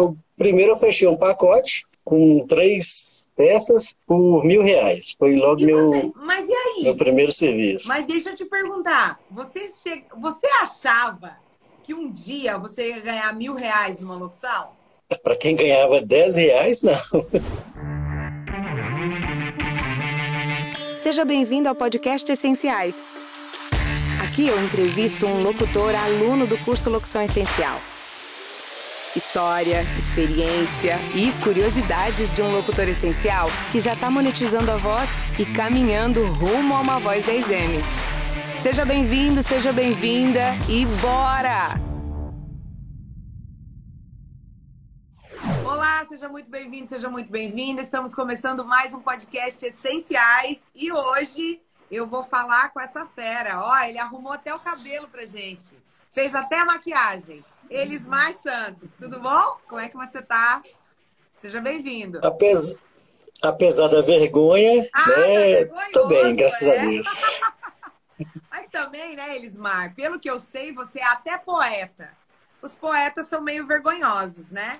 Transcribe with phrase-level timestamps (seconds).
[0.00, 5.14] Eu, primeiro eu fechei um pacote com três peças por mil reais.
[5.18, 6.12] Foi logo meu, você...
[6.16, 6.84] Mas e aí?
[6.84, 7.86] meu primeiro serviço.
[7.86, 10.04] Mas deixa eu te perguntar, você, che...
[10.18, 11.36] você achava
[11.82, 14.68] que um dia você ia ganhar mil reais numa locução?
[15.22, 16.94] Para quem ganhava 10 reais, não.
[20.96, 23.20] Seja bem-vindo ao podcast Essenciais.
[24.22, 27.80] Aqui eu entrevisto um locutor aluno do curso Locução Essencial.
[29.16, 35.44] História, experiência e curiosidades de um locutor essencial que já está monetizando a voz e
[35.44, 37.82] caminhando rumo a uma voz 10M.
[38.56, 41.74] Seja bem-vindo, seja bem-vinda e bora!
[45.64, 47.82] Olá, seja muito bem-vindo, seja muito bem-vinda.
[47.82, 53.60] Estamos começando mais um podcast Essenciais e hoje eu vou falar com essa fera.
[53.60, 55.74] Ó, ele arrumou até o cabelo pra gente.
[56.12, 57.44] Fez até a maquiagem.
[57.70, 59.56] Elismar Santos, tudo bom?
[59.68, 60.60] Como é que você tá?
[61.36, 62.18] Seja bem-vindo.
[62.20, 62.80] Apesar,
[63.40, 65.64] apesar da vergonha, ah, né?
[65.92, 66.78] Tô bem, graças é?
[66.78, 67.40] a Deus.
[68.50, 69.94] Mas também, né, Elismar?
[69.94, 72.10] Pelo que eu sei, você é até poeta.
[72.60, 74.72] Os poetas são meio vergonhosos, né?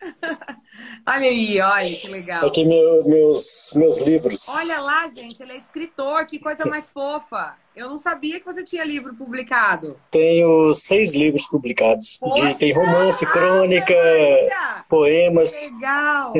[1.06, 2.46] olha aí, olha que legal.
[2.46, 4.48] Aqui meu, meus, meus livros.
[4.48, 7.56] Olha lá, gente, ele é escritor, que coisa mais fofa.
[7.74, 9.98] Eu não sabia que você tinha livro publicado.
[10.10, 12.18] Tenho seis livros publicados.
[12.18, 13.94] Poxa, tem romance, crônica,
[14.88, 15.54] poemas.
[15.54, 16.32] Que legal,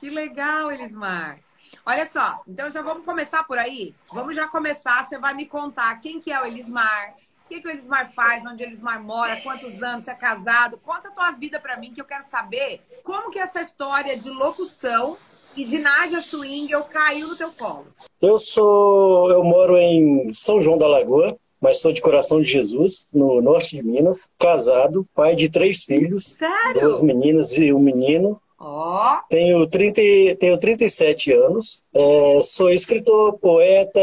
[0.00, 1.38] que legal, Elismar.
[1.86, 3.94] Olha só, então já vamos começar por aí?
[4.12, 7.14] Vamos já começar, você vai me contar quem que é o Elismar,
[7.44, 8.44] o que, que o Elismar faz?
[8.46, 9.36] Onde o Elismar mora?
[9.42, 10.04] Quantos anos?
[10.04, 10.78] Você é casado?
[10.78, 14.30] Conta a tua vida para mim, que eu quero saber como que essa história de
[14.30, 15.16] locução
[15.56, 17.86] e de Nádia Swingle caiu no teu colo.
[18.20, 19.30] Eu sou...
[19.30, 23.76] Eu moro em São João da Lagoa, mas sou de Coração de Jesus, no norte
[23.76, 24.28] de Minas.
[24.38, 26.24] Casado, pai de três filhos.
[26.24, 26.80] Sério?
[26.80, 28.40] Duas meninas e um menino.
[28.66, 29.18] Oh.
[29.28, 30.00] Tenho, 30,
[30.40, 34.00] tenho 37 anos, é, sou escritor, poeta,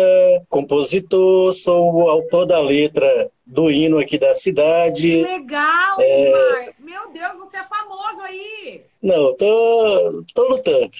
[0.48, 5.10] compositor, sou o autor da letra do hino aqui da cidade.
[5.10, 6.74] Que legal, é...
[6.78, 8.84] Meu Deus, você é famoso aí!
[9.02, 10.92] Não, tô, tô lutando.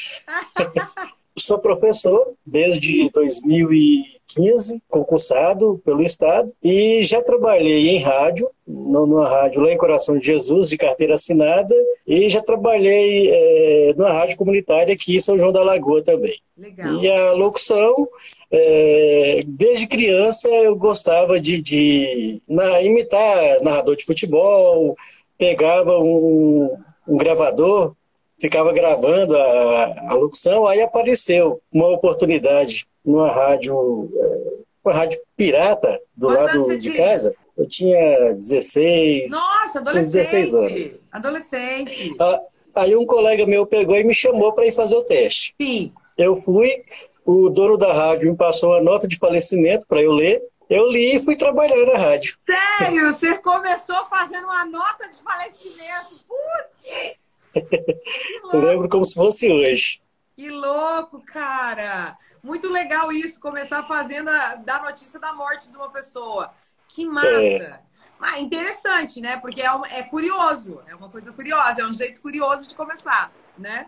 [1.38, 9.28] sou professor desde 2000 e 15, concursado pelo Estado, e já trabalhei em rádio, numa
[9.28, 11.76] rádio lá em Coração de Jesus, de carteira assinada,
[12.08, 16.40] e já trabalhei é, numa rádio comunitária aqui em São João da Lagoa também.
[16.58, 16.96] Legal.
[17.02, 18.08] E a locução,
[18.52, 24.96] é, desde criança eu gostava de, de na, imitar narrador de futebol,
[25.38, 26.78] pegava um,
[27.08, 27.94] um gravador
[28.42, 34.54] ficava gravando a, a, locução, aí apareceu uma oportunidade numa rádio, é,
[34.84, 37.36] uma rádio pirata do Quantos lado de casa.
[37.58, 39.30] Eu tinha 16.
[39.30, 40.14] Nossa, adolescente!
[40.14, 41.06] 16 anos.
[41.12, 42.16] Adolescente.
[42.20, 42.42] Ah,
[42.76, 45.54] aí um colega meu pegou e me chamou para ir fazer o teste.
[45.62, 45.92] Sim.
[46.18, 46.84] Eu fui,
[47.26, 50.42] o dono da rádio me passou uma nota de falecimento para eu ler.
[50.70, 52.38] Eu li e fui trabalhar na rádio.
[52.80, 53.12] Sério?
[53.12, 56.26] Você começou fazendo uma nota de falecimento?
[56.32, 57.20] Putz!
[58.54, 60.02] Eu lembro como se fosse hoje.
[60.42, 62.18] Que louco, cara!
[62.44, 66.52] Muito legal isso, começar fazendo a, da notícia da morte de uma pessoa.
[66.88, 67.30] Que massa!
[67.30, 67.80] É.
[68.20, 69.38] Ah, interessante, né?
[69.38, 73.32] Porque é, um, é curioso, é uma coisa curiosa, é um jeito curioso de começar,
[73.56, 73.86] né?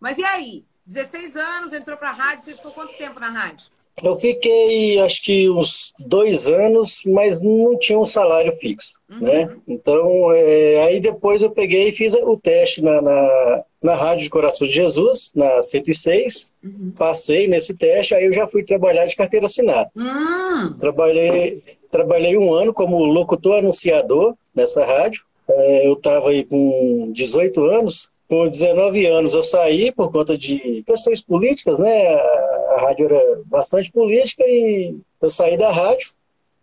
[0.00, 0.64] Mas e aí?
[0.84, 3.66] 16 anos, entrou pra rádio, você ficou quanto tempo na rádio?
[4.02, 9.20] Eu fiquei, acho que uns dois anos, mas não tinha um salário fixo, uhum.
[9.20, 9.56] né?
[9.68, 14.30] Então, é, aí depois eu peguei e fiz o teste na, na, na Rádio de
[14.30, 16.52] Coração de Jesus, na 106.
[16.62, 16.92] Uhum.
[16.96, 19.90] Passei nesse teste, aí eu já fui trabalhar de carteira assinada.
[19.96, 20.78] Uhum.
[20.78, 25.24] Trabalhei, trabalhei um ano como locutor anunciador nessa rádio.
[25.48, 30.82] É, eu estava aí com 18 anos, com 19 anos eu saí por conta de
[30.86, 32.14] questões políticas, né?
[32.14, 36.08] A, rádio era bastante política e eu saí da rádio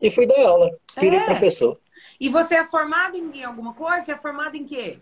[0.02, 0.72] e fui dar aula.
[1.00, 1.26] Virei é.
[1.26, 1.78] professor.
[2.20, 4.02] E você é formado em alguma coisa?
[4.02, 4.98] Você é formado em quê?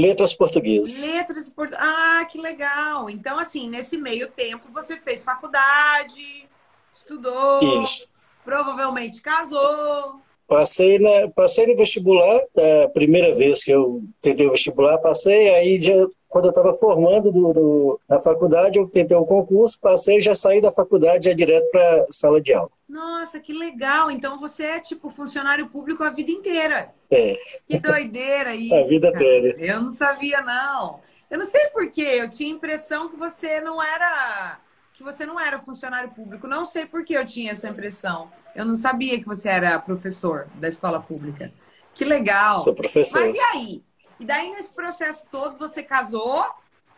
[0.00, 1.04] Letras portuguesas.
[1.04, 1.86] Letras portuguesas.
[1.86, 3.08] Ah, que legal.
[3.10, 6.48] Então, assim, nesse meio tempo você fez faculdade,
[6.90, 7.82] estudou.
[7.82, 8.08] Isso.
[8.44, 10.20] Provavelmente casou.
[10.46, 12.40] Passei, na, passei no vestibular,
[12.84, 15.94] a primeira vez que eu tentei o vestibular, passei, aí já,
[16.32, 20.62] quando eu estava formando do, do, na faculdade, eu tentei o concurso, passei, já saí
[20.62, 22.70] da faculdade já direto para sala de aula.
[22.88, 24.10] Nossa, que legal!
[24.10, 26.90] Então você é tipo funcionário público a vida inteira.
[27.10, 27.36] É.
[27.68, 28.74] Que doideira isso.
[28.74, 29.24] a vida cara.
[29.24, 29.48] toda.
[29.62, 31.00] Eu não sabia, não.
[31.30, 34.58] Eu não sei porquê, eu tinha a impressão que você não era
[34.94, 36.46] que você não era funcionário público.
[36.46, 38.30] Não sei por que eu tinha essa impressão.
[38.54, 41.52] Eu não sabia que você era professor da escola pública.
[41.92, 42.58] Que legal.
[42.58, 43.20] Sou professor.
[43.20, 43.82] Mas e aí?
[44.22, 46.44] E daí, nesse processo todo, você casou?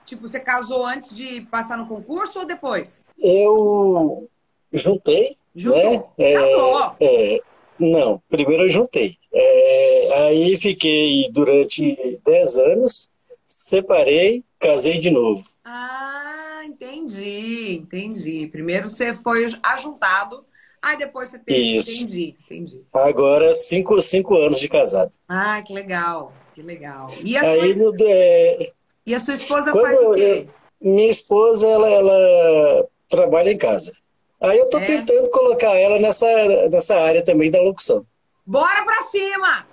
[0.04, 3.02] Tipo, você casou antes de passar no concurso ou depois?
[3.18, 4.28] Eu
[4.70, 5.38] juntei.
[5.56, 6.12] Juntou?
[6.18, 6.34] Né?
[6.34, 6.96] Casou?
[7.00, 7.40] É, é,
[7.78, 9.16] não, primeiro eu juntei.
[9.32, 13.08] É, aí fiquei durante 10 anos,
[13.46, 15.42] separei, casei de novo.
[15.64, 18.48] Ah, entendi, entendi.
[18.48, 20.44] Primeiro você foi ajuntado,
[20.82, 21.76] aí depois você teve.
[21.78, 22.02] Isso.
[22.02, 22.82] Entendi, entendi.
[22.92, 25.16] Agora, cinco, cinco anos de casado.
[25.26, 27.10] Ah, que legal, que legal.
[27.24, 28.72] E a, aí, sua, é,
[29.06, 30.48] e a sua esposa quando faz o quê?
[30.48, 33.92] eu- minha esposa, ela, ela trabalha em casa.
[34.40, 34.84] Aí eu tô É?
[34.84, 36.26] tentando colocar ela nessa,
[36.68, 38.06] nessa área também da locução.
[38.44, 39.66] Bora pra cima!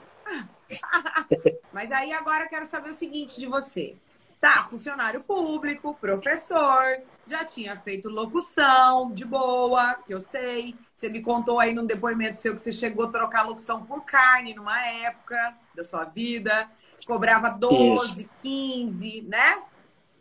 [1.74, 3.96] Mas aí agora eu quero saber o seguinte de você.
[4.40, 10.74] Tá, funcionário público, professor, já tinha feito locução de boa, que eu sei.
[10.94, 14.56] Você me contou aí num depoimento seu que você chegou a trocar locução por carne
[14.56, 16.70] numa época da sua vida.
[17.06, 19.64] Cobrava 12, 15, né?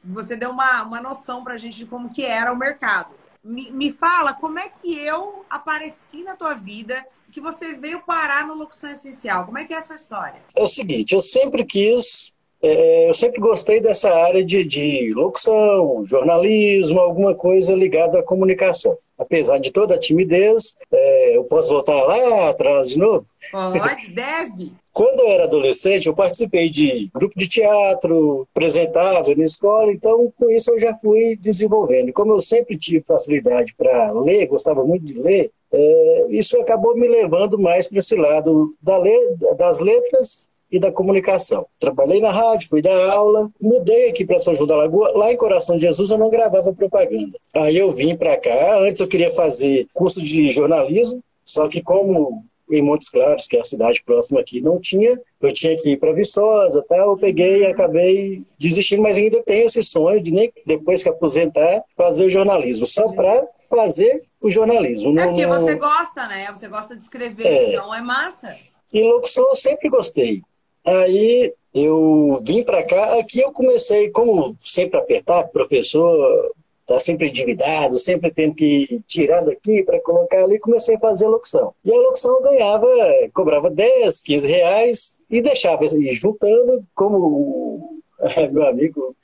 [0.04, 3.14] Você deu uma, uma noção pra gente de como que era o mercado.
[3.42, 8.46] Me, me fala como é que eu apareci na tua vida que você veio parar
[8.46, 9.46] no Locução Essencial.
[9.46, 10.40] Como é que é essa história?
[10.54, 12.32] É o seguinte, eu sempre quis,
[12.62, 18.96] é, eu sempre gostei dessa área de, de locução, jornalismo, alguma coisa ligada à comunicação.
[19.18, 23.26] Apesar de toda a timidez, é, eu posso voltar lá atrás de novo?
[23.50, 24.72] Pode, deve.
[25.00, 30.50] Quando eu era adolescente, eu participei de grupo de teatro, apresentava na escola, então com
[30.50, 32.12] isso eu já fui desenvolvendo.
[32.12, 37.08] Como eu sempre tive facilidade para ler, gostava muito de ler, é, isso acabou me
[37.08, 41.64] levando mais para esse lado da le- das letras e da comunicação.
[41.78, 45.16] Trabalhei na rádio, fui dar aula, mudei aqui para São João da Lagoa.
[45.16, 47.38] Lá em Coração de Jesus eu não gravava propaganda.
[47.54, 48.78] Aí eu vim para cá.
[48.80, 52.44] Antes eu queria fazer curso de jornalismo, só que como
[52.74, 55.18] em Montes Claros, que é a cidade próxima aqui, não tinha.
[55.40, 57.12] Eu tinha que ir para Viçosa, tal.
[57.12, 61.82] Eu peguei e acabei desistindo, mas ainda tenho esse sonho de nem depois que aposentar
[61.96, 65.18] fazer o jornalismo, só para fazer o jornalismo.
[65.18, 66.48] É porque você gosta, né?
[66.54, 67.68] Você gosta de escrever, É.
[67.70, 68.54] então é massa.
[68.92, 70.42] E locução eu sempre gostei.
[70.84, 76.52] Aí eu vim para cá, aqui eu comecei, como sempre apertado, professor
[76.90, 81.72] tá sempre endividado, sempre tendo que tirar daqui para colocar ali, comecei a fazer locução.
[81.84, 82.88] E a locução eu ganhava,
[83.32, 88.02] cobrava 10, 15 reais e deixava ir juntando, como
[88.50, 89.14] meu amigo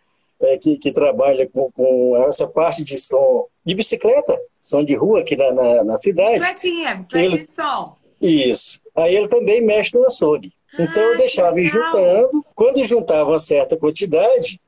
[0.41, 5.21] é, que, que trabalha com, com essa parte de som de bicicleta, som de rua
[5.21, 6.39] aqui na, na, na cidade.
[6.39, 7.95] Bicicletinha, bicicletinha Ele- de som.
[8.21, 8.81] Isso.
[8.95, 10.53] Aí ele também mexe no açougue.
[10.79, 12.45] Então Ah, eu deixava ir juntando.
[12.55, 14.61] Quando juntava uma certa quantidade,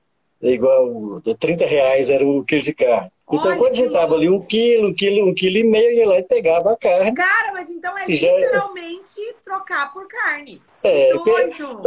[0.42, 3.10] igual 30 reais era o quilo de carne.
[3.30, 6.08] Então Olha, quando que juntava ali um quilo, um quilo, um quilo e meio, ia
[6.08, 7.14] lá e pegava a carne.
[7.14, 10.62] Cara, mas então é Já- literalmente trocar por carne.
[10.82, 11.82] É, doido.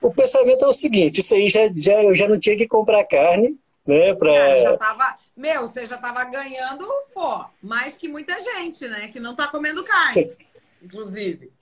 [0.00, 2.66] O, o pensamento é o seguinte, isso aí já, já, eu já não tinha que
[2.66, 3.56] comprar carne,
[3.86, 4.14] né?
[4.14, 4.32] Pra...
[4.32, 5.16] Cara, já tava.
[5.36, 9.08] Meu, você já tava ganhando, pô, mais que muita gente, né?
[9.08, 10.32] Que não tá comendo carne,
[10.82, 11.52] inclusive.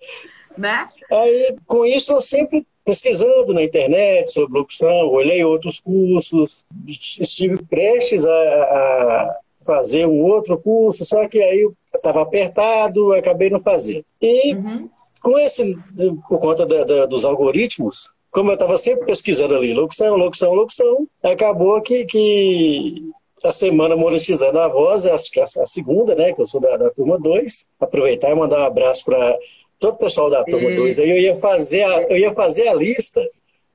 [0.57, 0.89] Né?
[1.11, 8.27] Aí, com isso, eu sempre pesquisando na internet sobre locução, olhei outros cursos, estive prestes
[8.27, 14.05] a, a fazer um outro curso, só que aí eu estava apertado, acabei não fazendo.
[14.21, 14.89] E Uhum.
[15.23, 15.77] com esse,
[16.29, 21.07] por conta da- da- dos algoritmos, como eu estava sempre pesquisando ali, locução, locução, locução,
[21.23, 23.03] acabou que, que
[23.43, 26.77] a semana monetizando a voz, acho que a, a segunda, né, que eu sou da,
[26.77, 29.39] da turma 2, aproveitar e mandar um abraço para
[29.85, 32.69] todo o pessoal da turma E- 2, aí eu ia fazer a, eu ia fazer
[32.69, 33.21] a lista,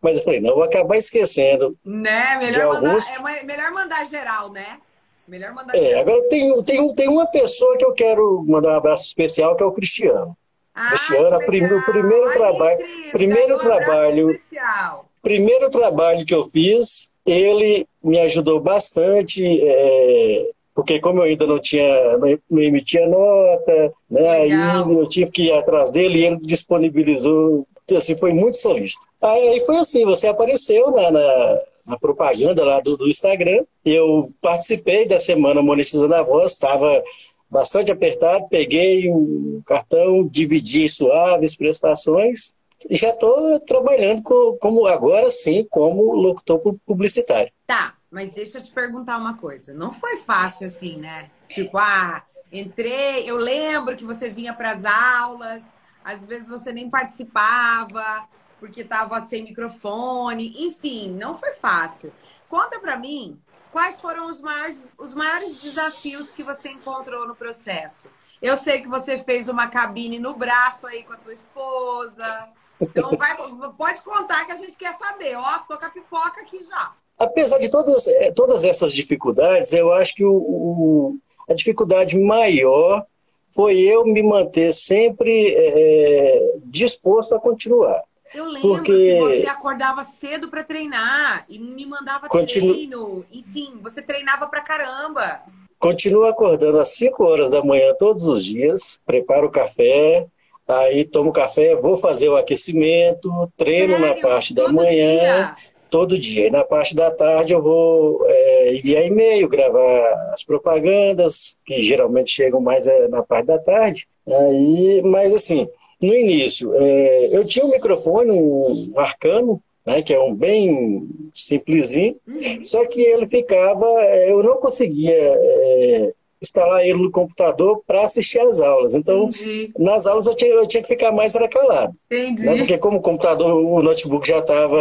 [0.01, 1.75] mas eu falei, não, eu vou acabar esquecendo.
[1.85, 2.37] Né?
[2.37, 4.79] Melhor mandar, alguns- é melhor mandar geral, né?
[5.27, 6.01] Melhor mandar É, geral.
[6.01, 9.65] agora tem, tem, tem uma pessoa que eu quero mandar um abraço especial, que é
[9.65, 10.35] o Cristiano.
[10.73, 15.05] Ai, Cristiana, que prim- o primeiro Aí, trabalho- Cris, primeiro um trabalho- Especial.
[15.21, 21.59] primeiro trabalho que eu fiz, ele me ajudou bastante, é, porque como eu ainda não
[21.59, 24.89] tinha, não, emitia nota, né, aí Legal.
[24.89, 27.65] eu tive que ir atrás dele e ele disponibilizou,
[27.97, 29.05] assim, foi muito solícito.
[29.21, 35.05] Aí, foi assim, você apareceu na, na, na propaganda lá do, do Instagram, eu participei
[35.05, 37.03] da semana Monetizando a Voz, estava
[37.49, 42.53] bastante apertado, peguei o cartão, dividi suaves prestações,
[42.89, 47.51] e já estou trabalhando co- como agora sim como locutor pu- publicitário.
[47.67, 49.73] Tá, mas deixa eu te perguntar uma coisa.
[49.73, 51.29] Não foi fácil assim, né?
[51.47, 55.63] Tipo, ah, entrei, eu lembro que você vinha para as aulas,
[56.03, 58.27] às vezes você nem participava
[58.59, 62.11] porque estava sem microfone, enfim, não foi fácil.
[62.47, 63.39] Conta para mim
[63.71, 68.11] quais foram os maiores, os maiores desafios que você encontrou no processo.
[68.41, 72.49] Eu sei que você fez uma cabine no braço aí com a tua esposa,
[72.79, 73.35] Então vai,
[73.77, 75.35] pode contar que a gente quer saber.
[75.35, 76.93] Ó, com a pipoca aqui já.
[77.19, 83.05] Apesar de todas, eh, todas essas dificuldades, eu acho que o, o a dificuldade maior
[83.51, 88.03] foi eu me manter sempre é, disposto a continuar.
[88.33, 88.91] Eu lembro Porque...
[88.91, 92.73] que você acordava cedo para treinar e me mandava Continu...
[92.73, 93.25] treino.
[93.31, 95.41] Enfim, você treinava pra caramba.
[95.79, 100.27] Continuo acordando às 5 horas da manhã todos os dias, preparo o café,
[100.67, 104.15] aí tomo café, vou fazer o aquecimento, treino Sério?
[104.15, 105.55] na parte da manhã, dia?
[105.89, 106.47] Todo dia.
[106.47, 112.31] E na parte da tarde eu vou é, enviar e-mail, gravar as propagandas, que geralmente
[112.31, 114.07] chegam mais é, na parte da tarde.
[114.27, 115.67] Aí, mas assim,
[116.01, 122.15] no início, é, eu tinha um microfone, um arcano, né, que é um bem simplesinho,
[122.63, 128.39] só que ele ficava, é, eu não conseguia é, instalar ele no computador para assistir
[128.39, 128.95] às aulas.
[128.95, 129.73] Então, Entendi.
[129.77, 131.93] nas aulas eu tinha, eu tinha, que ficar mais era calado.
[132.09, 132.45] Entendi.
[132.45, 134.77] Né, porque como o computador, o notebook já estava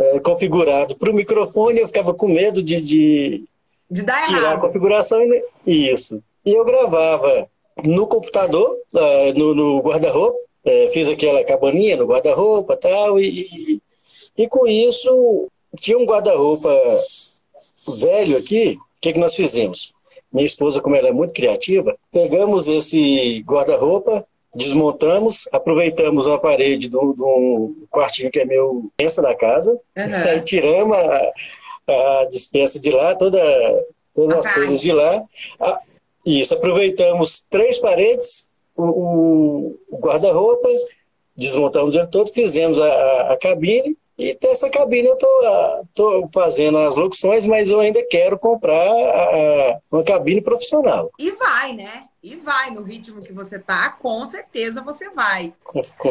[0.00, 3.44] é, configurado para o microfone, eu ficava com medo de, de,
[3.90, 4.56] de tirar errado.
[4.56, 5.20] a configuração.
[5.66, 6.22] E, isso.
[6.44, 7.46] E eu gravava
[7.84, 13.80] no computador, uh, no, no guarda-roupa, uh, fiz aquela cabaninha no guarda-roupa tal, e,
[14.36, 16.74] e com isso tinha um guarda-roupa
[18.00, 19.92] velho aqui, o que, que nós fizemos?
[20.32, 27.12] Minha esposa, como ela é muito criativa, pegamos esse guarda-roupa, desmontamos, aproveitamos uma parede do,
[27.12, 30.44] do quartinho que é meu pensa da casa, uhum.
[30.44, 31.32] tiramos a,
[31.88, 33.40] a dispensa de lá, toda,
[34.14, 35.22] todas as coisas de lá.
[35.60, 35.80] A,
[36.26, 40.68] isso, aproveitamos três paredes, o, o guarda-roupa,
[41.36, 46.76] desmontamos o dia todo, fizemos a, a, a cabine, e dessa cabine eu estou fazendo
[46.76, 51.10] as locuções, mas eu ainda quero comprar a, uma cabine profissional.
[51.18, 52.04] E vai, né?
[52.22, 55.54] E vai no ritmo que você tá, com certeza você vai.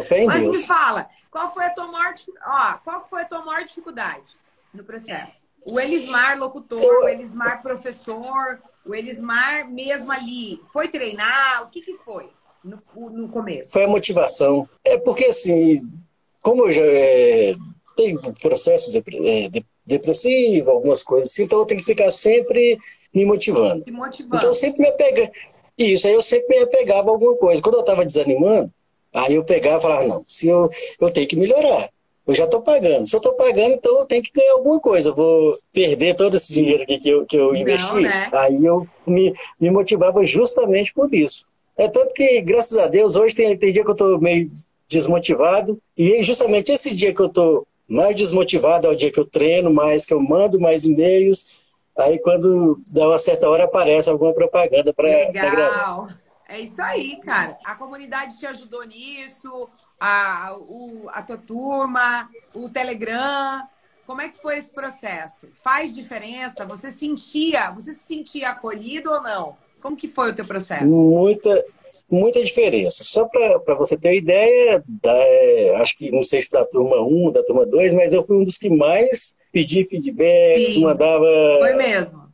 [0.02, 0.58] Fé em Mas Deus.
[0.58, 2.14] me fala, qual foi a tua maior,
[2.44, 4.36] ó, qual foi a tua maior dificuldade
[4.74, 5.44] no processo?
[5.70, 7.04] O Elismar locutor, eu...
[7.04, 11.62] o Elismar professor, o Elismar mesmo ali, foi treinar?
[11.62, 12.30] O que que foi
[12.64, 13.72] no, no começo?
[13.72, 14.68] Foi a motivação.
[14.84, 15.88] É porque assim,
[16.40, 17.54] como eu já é,
[17.96, 22.78] tenho processo de, é, de, depressivo, algumas coisas assim, então eu tenho que ficar sempre
[23.14, 23.84] me motivando.
[23.86, 24.36] Me motivando.
[24.36, 25.30] Então eu sempre me apega,
[25.84, 27.62] isso, aí eu sempre me apegava a alguma coisa.
[27.62, 28.70] Quando eu estava desanimando,
[29.12, 30.70] aí eu pegava e falava, não, se eu,
[31.00, 31.88] eu tenho que melhorar.
[32.26, 33.08] Eu já estou pagando.
[33.08, 35.10] Se eu estou pagando, então eu tenho que ganhar alguma coisa.
[35.10, 37.94] Eu vou perder todo esse dinheiro aqui que eu, que eu investi.
[37.94, 38.28] Não, né?
[38.32, 41.44] Aí eu me, me motivava justamente por isso.
[41.76, 44.50] É tanto que, graças a Deus, hoje tem, tem dia que eu estou meio
[44.88, 45.80] desmotivado.
[45.96, 49.72] E justamente esse dia que eu estou mais desmotivado é o dia que eu treino
[49.72, 51.60] mais, que eu mando mais e-mails
[52.02, 56.08] Aí quando dá uma certa hora aparece alguma propaganda para Legal.
[56.48, 57.56] É isso aí, cara.
[57.64, 59.68] A comunidade te ajudou nisso,
[60.00, 63.62] a, o, a tua turma, o Telegram.
[64.04, 65.46] Como é que foi esse processo?
[65.54, 66.66] Faz diferença?
[66.66, 69.56] Você sentia, você se sentia acolhido ou não?
[69.80, 70.92] Como que foi o teu processo?
[70.92, 71.64] Muita,
[72.10, 73.04] muita diferença.
[73.04, 77.30] Só para você ter ideia, da, é, acho que não sei se da turma 1,
[77.30, 81.26] da turma 2, mas eu fui um dos que mais pedir feedbacks, Sim, mandava.
[81.60, 82.30] Foi mesmo.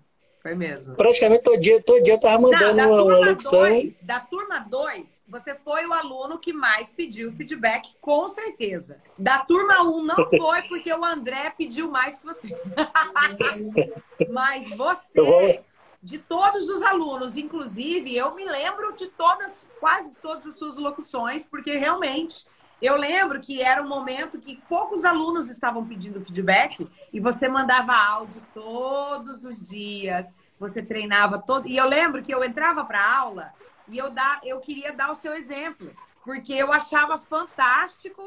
[0.46, 0.94] Foi mesmo.
[0.94, 3.58] Praticamente todo dia, todo dia eu tava mandando Não, uma, uma locução.
[3.58, 9.02] Dois, da turma 2, você foi o aluno que mais pediu feedback, com certeza.
[9.18, 12.56] Da turma 1 um, não foi, porque o André pediu mais que você.
[14.30, 15.64] Mas você,
[16.00, 21.44] de todos os alunos, inclusive, eu me lembro de todas, quase todas as suas locuções,
[21.44, 22.46] porque realmente
[22.80, 27.94] eu lembro que era um momento que poucos alunos estavam pedindo feedback e você mandava
[27.94, 30.26] áudio todos os dias,
[30.58, 31.68] você treinava todo.
[31.68, 33.52] E eu lembro que eu entrava para aula
[33.88, 35.90] e eu, dar, eu queria dar o seu exemplo,
[36.24, 38.22] porque eu achava fantástico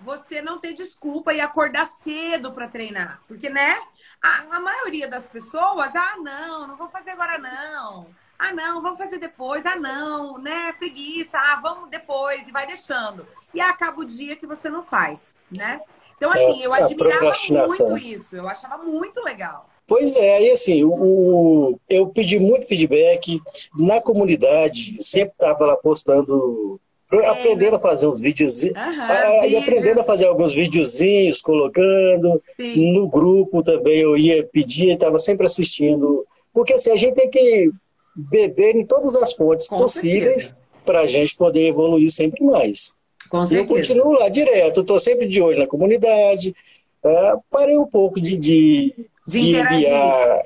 [0.00, 3.22] você não ter desculpa e acordar cedo para treinar.
[3.26, 3.80] Porque, né?
[4.22, 8.14] A, a maioria das pessoas, ah, não, não vou fazer agora não.
[8.38, 9.64] Ah, não, vamos fazer depois.
[9.64, 10.72] Ah, não, né?
[10.78, 11.38] Preguiça.
[11.38, 12.48] Ah, vamos depois.
[12.48, 13.26] E vai deixando.
[13.52, 15.80] E acaba o dia que você não faz, né?
[16.16, 17.32] Então, assim, é, eu admirava
[17.66, 18.36] muito isso.
[18.36, 19.68] Eu achava muito legal.
[19.86, 23.38] Pois é, aí assim, o, eu pedi muito feedback
[23.78, 26.80] na comunidade, sempre estava lá postando,
[27.12, 27.80] é, aprendendo mas...
[27.84, 32.94] a fazer uns videozinhos, uhum, e aprendendo a fazer alguns videozinhos, colocando, Sim.
[32.94, 37.70] no grupo também eu ia pedir, estava sempre assistindo, porque assim, a gente tem que
[38.14, 40.54] beber em todas as fontes Com possíveis
[40.84, 42.92] para a gente poder evoluir sempre mais.
[43.30, 43.62] Com certeza.
[43.62, 46.54] Eu continuo lá direto, estou sempre de olho na comunidade.
[47.02, 48.94] É, parei um pouco de, de,
[49.26, 50.42] de, de enviar.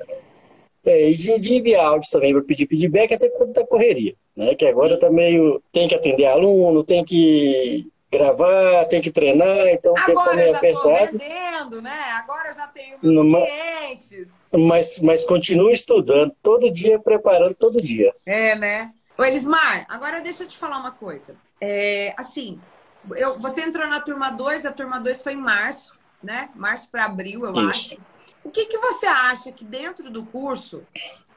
[0.85, 4.15] É, de, de, enviar áudios também para pedir feedback, até por conta da correria.
[4.35, 4.55] Né?
[4.55, 5.61] Que agora está meio.
[5.71, 10.95] Tem que atender aluno, tem que gravar, tem que treinar, então Agora eu já estou
[10.95, 12.11] vendendo, né?
[12.13, 14.33] Agora eu já tenho meus clientes.
[14.51, 18.13] Mas, mas continua estudando, todo dia, preparando todo dia.
[18.25, 18.91] É, né?
[19.17, 21.35] Ô, Elismar, agora deixa eu te falar uma coisa.
[21.61, 22.59] É, assim,
[23.15, 26.49] eu, você entrou na turma 2, a turma 2 foi em março, né?
[26.55, 27.93] Março para abril, eu Isso.
[27.93, 27.97] acho.
[28.43, 30.83] O que, que você acha que dentro do curso,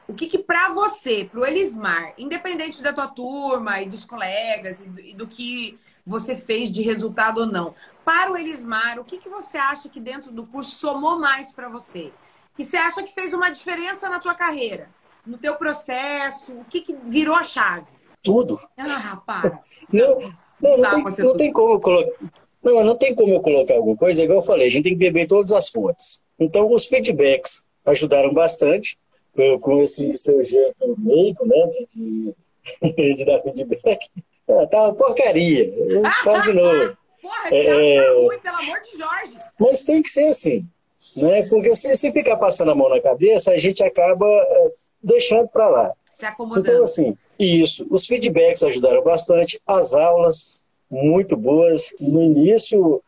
[0.07, 4.81] o que, que para você, para o Elismar, independente da tua turma e dos colegas
[4.81, 9.05] e do, e do, que você fez de resultado ou não, para o Elismar, o
[9.05, 12.11] que, que você acha que dentro do curso somou mais para você?
[12.55, 14.89] Que você acha que fez uma diferença na tua carreira,
[15.25, 16.51] no teu processo?
[16.51, 17.87] O que, que virou a chave?
[18.21, 18.57] Tudo.
[18.77, 19.61] Ah, para.
[19.91, 22.25] Não, não, não, tem, não tem como colocar.
[22.63, 24.99] Não, não tem como eu colocar alguma coisa, igual eu falei, a gente tem que
[24.99, 26.21] beber todas as fontes.
[26.39, 28.97] Então, os feedbacks ajudaram bastante
[29.59, 32.33] com esse seu jeito meio, né, de,
[32.91, 34.09] de, de dar feedback.
[34.49, 35.73] Ah, tá uma porcaria.
[36.23, 36.97] Faz de novo.
[37.21, 39.37] Porra, é, tá ruim, pelo amor de Jorge.
[39.59, 40.65] Mas tem que ser assim,
[41.15, 41.43] né?
[41.49, 44.71] Porque se, se ficar passando a mão na cabeça, a gente acaba é,
[45.01, 45.93] deixando para lá.
[46.11, 46.69] Se acomodando.
[46.69, 47.87] Então, assim, isso.
[47.89, 49.59] Os feedbacks ajudaram bastante.
[49.65, 51.93] As aulas muito boas.
[51.99, 53.01] No início,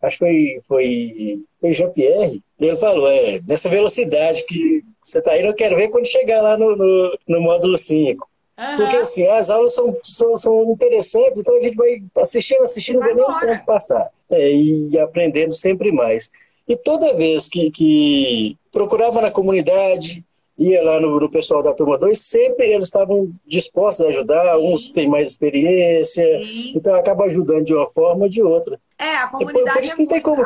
[0.00, 5.48] acho que foi, foi, foi Jean-Pierre, ele falou, é, nessa velocidade que você está indo,
[5.48, 8.26] eu quero ver quando chegar lá no, no, no módulo 5.
[8.58, 8.76] Uhum.
[8.76, 13.12] Porque assim, as aulas são, são, são, interessantes, então a gente vai assistindo, assistindo, vai
[13.12, 14.10] nem o tempo passar.
[14.30, 16.30] É, e aprendendo sempre mais.
[16.66, 20.24] E toda vez que, que procurava na comunidade,
[20.56, 24.72] ia lá no, no, pessoal da turma 2, sempre eles estavam dispostos a ajudar, Sim.
[24.72, 26.72] uns têm mais experiência, Sim.
[26.76, 28.80] então acaba ajudando de uma forma ou de outra.
[28.98, 29.64] É, a comunidade.
[29.64, 30.44] Por, por isso é não tem como.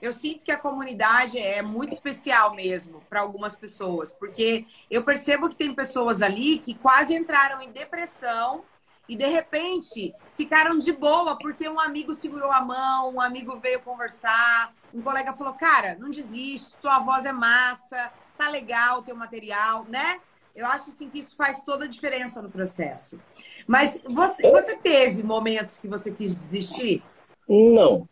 [0.00, 5.48] Eu sinto que a comunidade é muito especial mesmo para algumas pessoas, porque eu percebo
[5.48, 8.64] que tem pessoas ali que quase entraram em depressão
[9.08, 13.80] e de repente ficaram de boa porque um amigo segurou a mão, um amigo veio
[13.80, 19.16] conversar, um colega falou: Cara, não desiste, tua voz é massa, tá legal o teu
[19.16, 20.20] material, né?
[20.54, 23.20] Eu acho assim que isso faz toda a diferença no processo.
[23.66, 27.02] Mas você, você teve momentos que você quis desistir?
[27.48, 28.06] Não.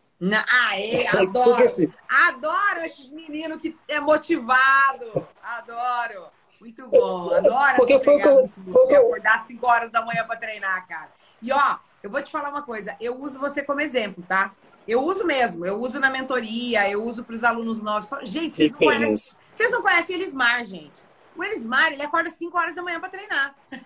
[0.47, 1.49] Ah, é, adoro.
[1.51, 1.93] Porque, assim...
[2.27, 5.27] Adoro esses meninos que é motivado.
[5.43, 6.27] Adoro.
[6.59, 7.33] Muito bom.
[7.33, 11.11] Adoro Porque foi que foi acordar 5 horas da manhã para treinar, cara.
[11.41, 12.95] E ó, eu vou te falar uma coisa.
[12.99, 14.51] Eu uso você como exemplo, tá?
[14.87, 18.07] Eu uso mesmo, eu uso na mentoria, eu uso para os alunos novos.
[18.23, 21.03] Gente, vocês não, conhecem, vocês não conhecem o Elismar, gente.
[21.35, 23.55] O Elismar, ele acorda 5 horas da manhã para treinar.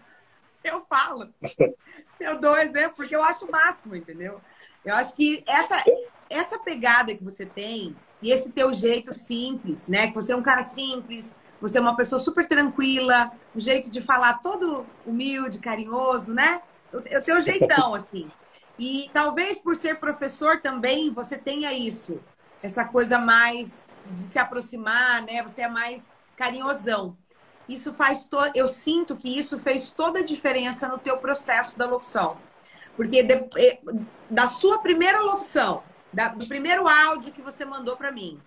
[0.64, 1.28] Eu falo.
[2.20, 4.40] Eu dou exemplo porque eu acho o máximo, entendeu?
[4.84, 5.84] Eu acho que essa,
[6.30, 10.08] essa pegada que você tem e esse teu jeito simples, né?
[10.08, 14.02] Que você é um cara simples, você é uma pessoa super tranquila, um jeito de
[14.02, 16.62] falar todo humilde, carinhoso, né?
[16.92, 18.30] O, o teu jeitão, assim.
[18.80, 22.20] E talvez por ser professor também você tenha isso,
[22.64, 25.44] essa coisa mais de se aproximar, né?
[25.44, 27.18] Você é mais carinhosão.
[27.70, 31.86] Isso faz todo, eu sinto que isso fez toda a diferença no teu processo da
[31.86, 32.38] locução.
[32.96, 33.80] Porque de, eh,
[34.30, 38.40] da sua primeira locução, da, do primeiro áudio que você mandou para mim,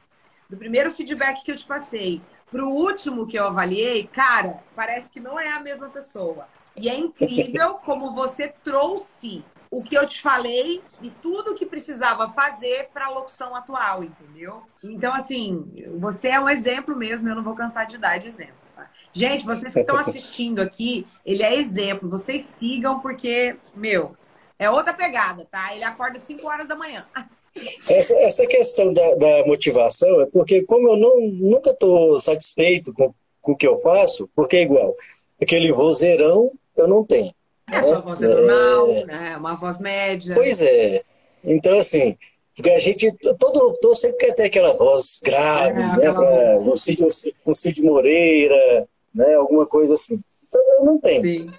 [0.49, 5.11] do primeiro feedback que eu te passei, para o último que eu avaliei, cara, parece
[5.11, 6.47] que não é a mesma pessoa.
[6.77, 11.67] E é incrível como você trouxe o que eu te falei e tudo o que
[11.67, 14.63] precisava fazer para a locução atual, entendeu?
[14.85, 18.55] Então, assim, você é um exemplo mesmo, eu não vou cansar de dar de exemplo.
[18.77, 18.89] Tá?
[19.13, 22.09] Gente, vocês que estão assistindo aqui, ele é exemplo.
[22.09, 24.17] Vocês sigam, porque, meu,
[24.65, 25.75] é outra pegada, tá?
[25.75, 27.07] Ele acorda 5 horas da manhã.
[27.89, 33.15] Essa, essa questão da, da, motivação é porque, como eu não, nunca estou satisfeito com,
[33.41, 34.97] com o que eu faço, porque é igual,
[35.41, 37.33] aquele vozeirão eu não tenho.
[37.71, 39.05] É, a sua voz é normal, é...
[39.05, 39.37] né?
[39.37, 40.35] Uma voz média.
[40.35, 41.03] Pois é.
[41.45, 42.17] Então, assim,
[42.57, 46.13] porque a gente, todo doutor sempre quer ter aquela voz grave, é, né?
[46.13, 47.03] Pra, um, Cid,
[47.47, 49.35] um Cid Moreira, né?
[49.35, 50.21] Alguma coisa assim.
[50.49, 51.21] Então, eu não tenho.
[51.21, 51.51] Sim.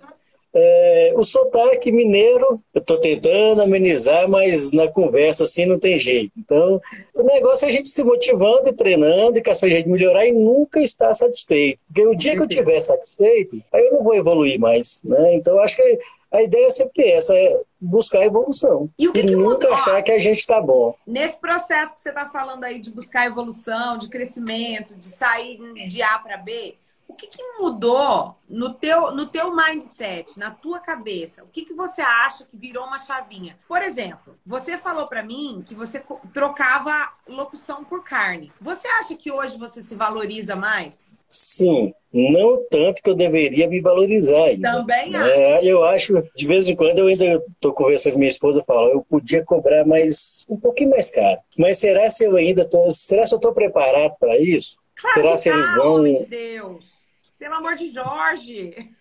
[0.58, 6.32] É, o sotaque mineiro, eu estou tentando amenizar, mas na conversa assim não tem jeito.
[6.38, 6.82] Então,
[7.14, 10.32] o negócio é a gente se motivando e treinando e caçando jeito de melhorar e
[10.32, 11.80] nunca estar satisfeito.
[11.88, 15.02] Porque o dia que eu estiver satisfeito, aí eu não vou evoluir mais.
[15.04, 15.36] Né?
[15.36, 16.00] Então, acho que
[16.32, 18.90] a ideia é sempre essa, é buscar evolução.
[18.98, 19.74] E o que, e que nunca mudou?
[19.74, 20.96] achar que a gente está bom.
[21.06, 26.02] Nesse processo que você está falando aí de buscar evolução, de crescimento, de sair de
[26.02, 26.76] A para B,
[27.08, 31.44] O que, que, mudou no teu, no teu mindset, na tua cabeça?
[31.44, 33.58] O que, que você acha que virou uma chavinha?
[33.68, 38.52] Por exemplo, você falou para mim que você trocava locução por carne.
[38.60, 41.14] Você acha que hoje você se valoriza mais?
[41.28, 44.72] Sim, não tanto que eu deveria me valorizar ainda.
[44.72, 45.20] Também né?
[45.20, 45.30] acho.
[45.30, 48.64] É, eu acho, de vez em quando eu ainda estou conversando com minha esposa, e
[48.64, 51.40] falo, eu podia cobrar mais um pouquinho mais caro.
[51.58, 54.78] Mas será se eu ainda tô, será se eu estou preparado para isso?
[54.96, 57.08] Claro será que se tá, eles vão homem de Deus.
[57.38, 58.96] Pelo amor de Jorge.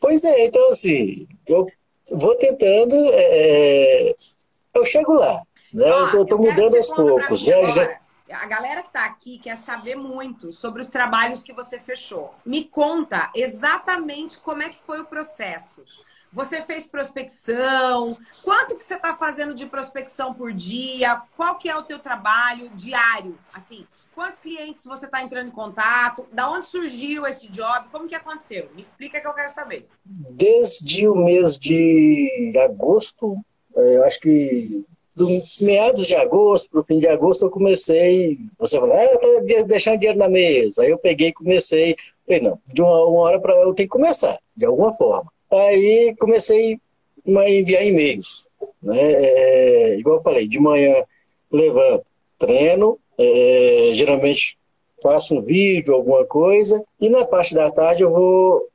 [0.00, 1.66] Pois é, então assim, eu
[2.10, 4.14] vou tentando, é,
[4.74, 5.42] eu chego lá.
[5.72, 5.84] Né?
[5.90, 7.40] Ó, eu estou mudando aos poucos.
[7.40, 11.78] Já, já, a galera que está aqui quer saber muito sobre os trabalhos que você
[11.78, 12.34] fechou.
[12.44, 15.84] Me conta exatamente como é que foi o processo.
[16.32, 18.08] Você fez prospecção?
[18.44, 21.22] Quanto que você está fazendo de prospecção por dia?
[21.36, 23.38] Qual que é o teu trabalho diário?
[23.54, 23.86] Assim,
[24.16, 26.26] quantos clientes você está entrando em contato?
[26.32, 27.88] Da onde surgiu esse job?
[27.92, 28.66] Como que aconteceu?
[28.74, 29.86] Me explica que eu quero saber.
[30.04, 33.36] Desde o mês de agosto,
[33.74, 35.26] eu acho que do
[35.60, 38.38] meados de agosto para o fim de agosto eu comecei.
[38.58, 40.82] Você falou, ah, tô deixando dinheiro na mesa.
[40.82, 41.94] Aí eu peguei e comecei.
[42.26, 45.30] Falei, não, de uma, uma hora para eu tenho que começar, de alguma forma.
[45.50, 46.80] Aí comecei
[47.26, 48.48] a enviar e-mails.
[48.82, 48.98] Né?
[48.98, 51.04] É, igual eu falei, de manhã
[51.52, 52.06] levanto,
[52.38, 54.58] treino, é, geralmente
[55.02, 58.68] faço um vídeo, alguma coisa, e na parte da tarde eu vou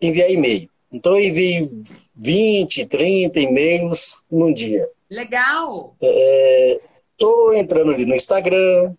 [0.00, 0.68] enviar e-mail.
[0.92, 4.88] Então eu envio 20, 30 e-mails num dia.
[5.10, 5.94] Legal!
[7.12, 8.94] Estou é, entrando ali no Instagram,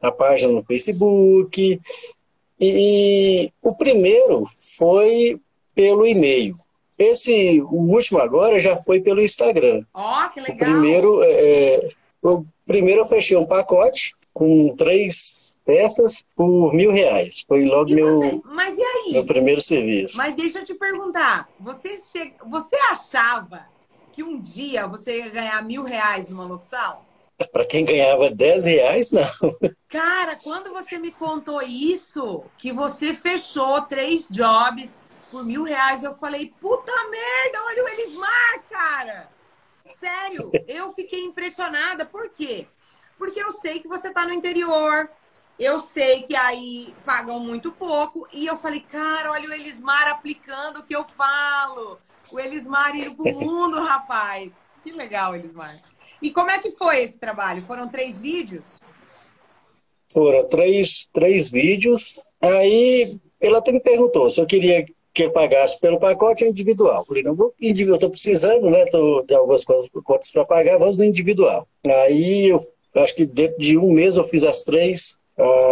[0.00, 1.80] a página no Facebook,
[2.58, 4.44] e, e o primeiro
[4.76, 5.38] foi
[5.74, 6.54] pelo e-mail.
[6.98, 9.82] Esse, o último agora já foi pelo Instagram.
[9.94, 10.56] Ó, oh, que legal!
[10.56, 11.88] O primeiro, é,
[12.22, 17.44] o primeiro eu fechei um pacote com três peças por mil reais.
[17.46, 18.40] Foi logo e meu, você...
[18.46, 19.12] Mas e aí?
[19.12, 20.16] meu primeiro serviço.
[20.16, 22.32] Mas deixa eu te perguntar, você, che...
[22.46, 23.66] você achava
[24.10, 27.00] que um dia você ia ganhar mil reais numa locução?
[27.52, 29.22] Para quem ganhava 10 reais, não.
[29.88, 36.14] Cara, quando você me contou isso, que você fechou três jobs por mil reais, eu
[36.14, 39.28] falei, puta merda, olha o Elismar, cara!
[39.94, 42.06] Sério, eu fiquei impressionada.
[42.06, 42.66] Por quê?
[43.20, 45.10] Porque eu sei que você tá no interior,
[45.58, 48.26] eu sei que aí pagam muito pouco.
[48.32, 51.98] E eu falei, cara, olha o Elismar aplicando o que eu falo.
[52.32, 54.50] O Elismar indo pro mundo, rapaz.
[54.82, 55.68] Que legal, Elismar.
[56.22, 57.60] E como é que foi esse trabalho?
[57.60, 58.80] Foram três vídeos?
[60.10, 62.18] Foram três, três vídeos.
[62.40, 67.04] Aí ela até me perguntou se eu queria que eu pagasse pelo pacote individual.
[67.04, 68.86] Falei, não vou individual, estou precisando, né?
[68.86, 71.68] Tô, de algumas coisas, contas para pagar, vamos no individual.
[71.84, 72.60] Aí eu
[72.94, 75.16] acho que dentro de um mês eu fiz as três,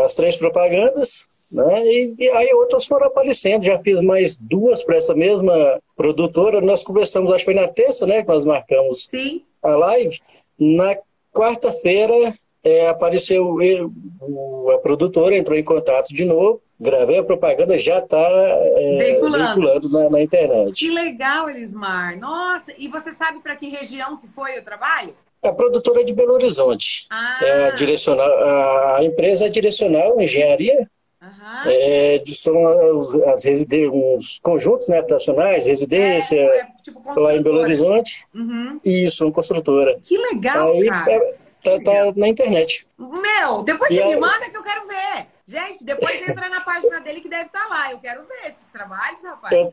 [0.04, 1.87] as três propagandas, né?
[1.87, 3.64] E, e, aí outras foram aparecendo.
[3.64, 6.61] Já fiz mais duas para essa mesma produtora.
[6.61, 8.22] Nós conversamos, acho que foi na terça, né?
[8.22, 9.42] Que nós marcamos Sim.
[9.62, 10.20] a live.
[10.59, 10.96] Na
[11.33, 13.92] quarta-feira é, apareceu eu,
[14.74, 19.88] a produtora, entrou em contato de novo gravei a propaganda, já está é, veiculando, veiculando
[19.90, 20.87] na, na, internet.
[20.87, 22.18] Que legal, Elismar.
[22.18, 25.14] Nossa, e você sabe para que região que foi o trabalho?
[25.42, 27.07] A produtora é de Belo Horizonte.
[27.11, 27.38] Ah.
[27.42, 30.88] É a, direcional, a, empresa é Direcional Engenharia.
[31.20, 31.70] Uhum.
[31.70, 32.66] É, são
[33.29, 38.24] as, as os conjuntos né, habitacionais, residência, é, é tipo lá em Belo Horizonte.
[38.35, 38.81] Uhum.
[38.85, 39.98] Isso, uma construtora.
[40.01, 41.12] Que legal, Aí, cara.
[41.12, 42.87] É, tá, tá na internet.
[42.96, 44.14] Meu, depois e você aí...
[44.14, 45.27] me manda que eu quero ver.
[45.46, 47.92] Gente, depois entra na página dele que deve estar tá lá.
[47.92, 49.53] Eu quero ver esses trabalhos, rapaz.
[49.53, 49.72] Eu,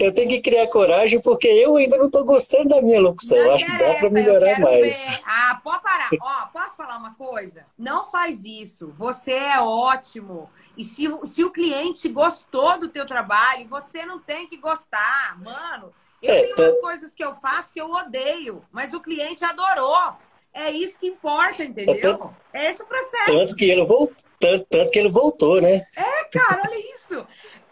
[0.00, 3.36] eu tenho que criar coragem porque eu ainda não estou gostando da minha locução.
[3.36, 5.04] Não Acho que dá para melhorar mais.
[5.04, 5.22] Ver.
[5.26, 6.08] Ah, pode parar.
[6.20, 7.66] Ó, posso falar uma coisa?
[7.78, 8.94] Não faz isso.
[8.96, 10.50] Você é ótimo.
[10.76, 15.38] E se, se o cliente gostou do teu trabalho, você não tem que gostar.
[15.44, 16.80] Mano, eu é, tenho umas é...
[16.80, 20.16] coisas que eu faço que eu odeio, mas o cliente adorou.
[20.52, 21.94] É isso que importa, entendeu?
[21.94, 23.26] É, tanto, é esse o processo.
[23.26, 25.80] Tanto que ele voltou, tanto, tanto que ele voltou, né?
[25.96, 27.26] É, cara, olha isso.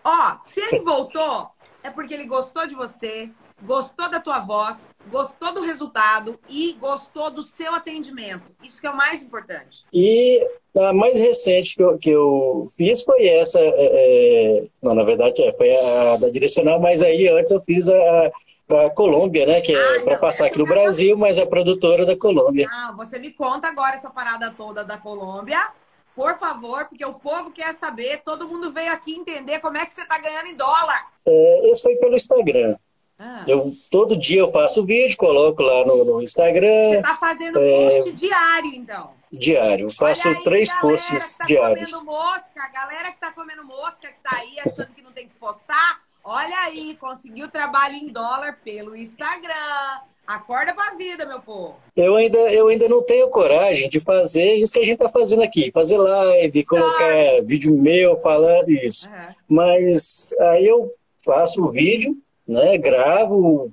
[0.04, 1.50] Ó, se ele voltou,
[1.82, 3.30] é porque ele gostou de você,
[3.62, 8.50] gostou da tua voz, gostou do resultado e gostou do seu atendimento.
[8.62, 9.84] Isso que é o mais importante.
[9.92, 13.58] E a mais recente que eu, que eu fiz foi essa.
[13.60, 17.88] É, é não, na verdade, é, foi a da direcional, mas aí antes eu fiz
[17.88, 18.32] a
[18.68, 19.60] da Colômbia, né?
[19.62, 22.68] Que é ah, para passar aqui no Brasil, mas é produtora da Colômbia.
[22.70, 25.58] Ah, você me conta agora essa parada toda da Colômbia,
[26.18, 28.22] por favor, porque o povo quer saber.
[28.24, 31.12] Todo mundo veio aqui entender como é que você está ganhando em dólar.
[31.24, 32.76] É, esse foi pelo Instagram.
[33.16, 33.44] Ah.
[33.46, 36.90] Eu, todo dia eu faço vídeo, coloco lá no, no Instagram.
[36.90, 38.00] Você está fazendo é...
[38.00, 39.12] post diário, então?
[39.32, 39.86] Diário.
[39.86, 41.88] Eu faço aí, três posts tá diários.
[41.88, 45.28] Comendo mosca, a galera que está comendo mosca que tá aí achando que não tem
[45.28, 50.00] que postar, olha aí, conseguiu trabalho em dólar pelo Instagram.
[50.28, 51.76] Acorda pra vida, meu povo.
[51.96, 55.42] Eu ainda, eu ainda não tenho coragem de fazer isso que a gente tá fazendo
[55.42, 55.72] aqui.
[55.72, 59.08] Fazer live, colocar vídeo meu falando isso.
[59.08, 59.34] Uhum.
[59.48, 60.92] Mas aí eu
[61.24, 62.14] faço o vídeo,
[62.46, 62.76] né?
[62.76, 63.72] Gravo,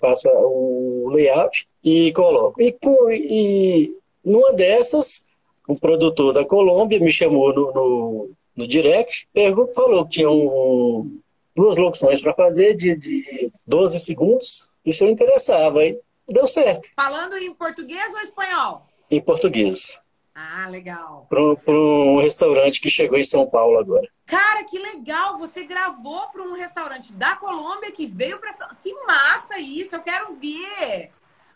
[0.00, 2.62] faço o layout e coloco.
[2.62, 2.72] E,
[3.10, 5.26] e numa dessas,
[5.68, 11.18] um produtor da Colômbia me chamou no, no, no direct, perguntou, falou que tinha um,
[11.56, 15.80] duas locuções para fazer de, de 12 segundos e se eu interessava.
[15.80, 16.88] Aí deu certo.
[16.94, 18.86] Falando em português ou espanhol?
[19.10, 20.00] Em português.
[20.34, 21.26] Ah, legal.
[21.28, 24.08] Para um restaurante que chegou em São Paulo agora.
[24.26, 25.38] Cara, que legal!
[25.38, 29.94] Você gravou para um restaurante da Colômbia que veio para São Que massa isso!
[29.94, 31.12] Eu quero ver!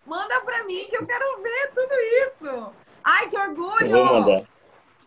[0.07, 2.73] Manda para mim que eu quero ver tudo isso!
[3.03, 3.91] Ai, que orgulho!
[3.91, 4.43] vou mandar.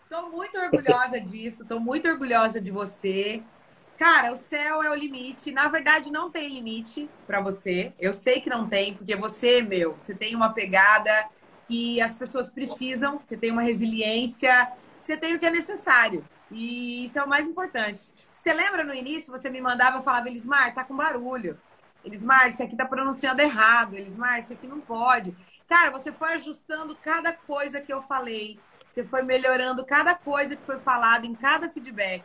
[0.09, 3.41] Tô muito orgulhosa disso, tô muito orgulhosa de você.
[4.01, 5.51] Cara, o céu é o limite.
[5.51, 7.93] Na verdade, não tem limite para você.
[7.99, 11.29] Eu sei que não tem, porque você, meu, você tem uma pegada
[11.67, 16.25] que as pessoas precisam, você tem uma resiliência, você tem o que é necessário.
[16.49, 18.09] E isso é o mais importante.
[18.33, 21.59] Você lembra no início, você me mandava e falava, Elismar, tá com barulho.
[22.03, 23.95] Elismar, isso aqui tá pronunciando errado.
[23.95, 25.37] Elismar, isso aqui não pode.
[25.67, 28.59] Cara, você foi ajustando cada coisa que eu falei.
[28.87, 32.23] Você foi melhorando cada coisa que foi falado em cada feedback.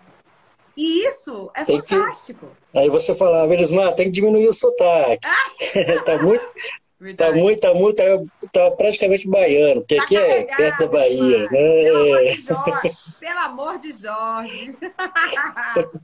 [0.76, 2.46] E isso é tem fantástico.
[2.72, 2.78] Que...
[2.78, 5.26] Aí você falava, Elismar, tem que diminuir o sotaque.
[6.04, 6.44] tá muito.
[7.14, 8.04] Tá muito, tá muito, tá,
[8.50, 11.40] tá praticamente baiano, porque tá aqui é perto da Bahia.
[11.40, 11.48] Né?
[11.48, 13.12] Pelo amor de Jorge.
[13.20, 14.78] Pelo amor de Jorge.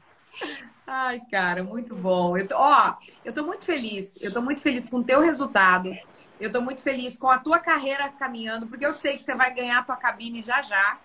[0.86, 2.36] Ai, cara, muito bom.
[2.36, 4.22] Eu tô, ó, eu tô muito feliz.
[4.22, 5.90] Eu tô muito feliz com o teu resultado.
[6.38, 9.54] Eu tô muito feliz com a tua carreira caminhando, porque eu sei que você vai
[9.54, 10.98] ganhar a tua cabine já já.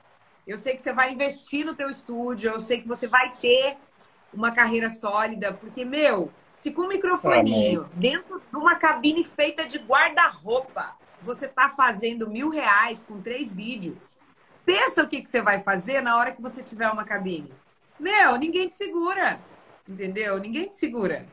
[0.48, 3.78] Eu sei que você vai investir no teu estúdio, eu sei que você vai ter
[4.34, 7.92] uma carreira sólida, porque, meu, se com um microfoninho Amém.
[7.96, 14.18] dentro de uma cabine feita de guarda-roupa, você tá fazendo mil reais com três vídeos,
[14.66, 17.52] pensa o que, que você vai fazer na hora que você tiver uma cabine.
[18.00, 19.40] Meu, ninguém te segura,
[19.90, 20.40] entendeu?
[20.40, 21.26] Ninguém te segura.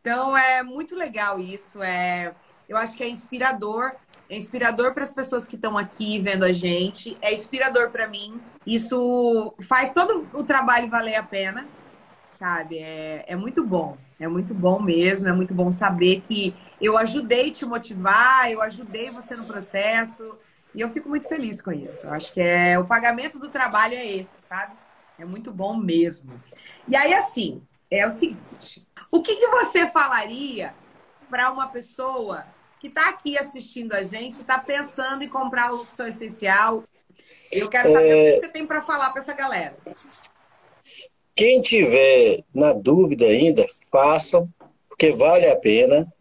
[0.00, 1.82] Então é muito legal isso.
[1.82, 2.34] É,
[2.68, 3.92] eu acho que é inspirador.
[4.28, 7.16] É inspirador para as pessoas que estão aqui vendo a gente.
[7.20, 8.40] É inspirador para mim.
[8.66, 11.66] Isso faz todo o trabalho valer a pena,
[12.32, 12.78] sabe?
[12.78, 13.98] É, é muito bom.
[14.18, 15.28] É muito bom mesmo.
[15.28, 20.38] É muito bom saber que eu ajudei te motivar, eu ajudei você no processo.
[20.74, 22.06] E eu fico muito feliz com isso.
[22.06, 24.72] Eu acho que é o pagamento do trabalho é esse, sabe?
[25.18, 26.32] É muito bom mesmo.
[26.88, 30.74] E aí, assim, é o seguinte: o que, que você falaria
[31.30, 32.44] para uma pessoa
[32.84, 36.84] que está aqui assistindo a gente, está pensando em comprar a locução essencial.
[37.50, 38.30] Eu quero saber é...
[38.30, 39.74] o que você tem para falar para essa galera.
[41.34, 44.46] Quem tiver na dúvida ainda, façam,
[44.86, 46.12] porque vale a pena.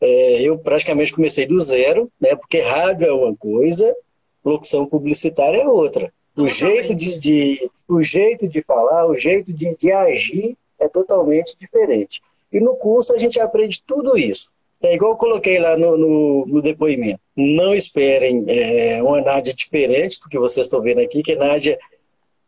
[0.00, 2.34] É, eu praticamente comecei do zero, né?
[2.34, 3.94] Porque rádio é uma coisa,
[4.42, 6.10] locução publicitária é outra.
[6.34, 11.54] O jeito de, de, o jeito de falar, o jeito de, de agir é totalmente
[11.58, 12.22] diferente.
[12.50, 14.55] E no curso a gente aprende tudo isso.
[14.82, 17.20] É igual eu coloquei lá no, no, no depoimento.
[17.34, 21.78] Não esperem é, uma Nádia diferente do que vocês estão vendo aqui, que Nádia